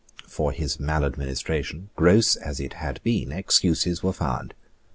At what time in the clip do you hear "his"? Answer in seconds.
0.51-0.79